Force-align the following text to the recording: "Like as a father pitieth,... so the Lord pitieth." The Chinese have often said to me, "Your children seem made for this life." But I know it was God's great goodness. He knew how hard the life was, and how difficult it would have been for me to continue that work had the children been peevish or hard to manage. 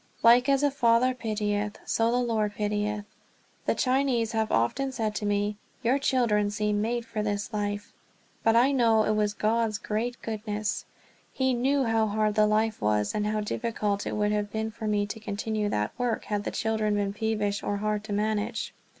"Like 0.23 0.49
as 0.49 0.63
a 0.63 0.71
father 0.71 1.13
pitieth,... 1.13 1.77
so 1.85 2.09
the 2.09 2.17
Lord 2.17 2.55
pitieth." 2.55 3.05
The 3.67 3.75
Chinese 3.75 4.31
have 4.31 4.51
often 4.51 4.91
said 4.91 5.13
to 5.13 5.27
me, 5.27 5.57
"Your 5.83 5.99
children 5.99 6.49
seem 6.49 6.81
made 6.81 7.05
for 7.05 7.21
this 7.21 7.53
life." 7.53 7.93
But 8.41 8.55
I 8.55 8.71
know 8.71 9.03
it 9.03 9.11
was 9.13 9.35
God's 9.35 9.77
great 9.77 10.19
goodness. 10.23 10.85
He 11.31 11.53
knew 11.53 11.83
how 11.83 12.07
hard 12.07 12.33
the 12.33 12.47
life 12.47 12.81
was, 12.81 13.13
and 13.13 13.27
how 13.27 13.41
difficult 13.41 14.07
it 14.07 14.15
would 14.15 14.31
have 14.31 14.51
been 14.51 14.71
for 14.71 14.87
me 14.87 15.05
to 15.05 15.19
continue 15.19 15.69
that 15.69 15.91
work 15.99 16.23
had 16.25 16.45
the 16.45 16.49
children 16.49 16.95
been 16.95 17.13
peevish 17.13 17.61
or 17.61 17.77
hard 17.77 18.03
to 18.05 18.11
manage. 18.13 18.73